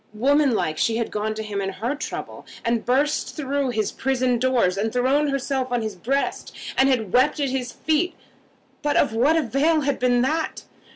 [0.15, 4.75] Womanlike she had gone to him in her trouble, had burst through his prison doors,
[4.75, 8.15] had thrown herself on his breast, and had wept at his feet.
[8.81, 10.63] But of what avail had been that?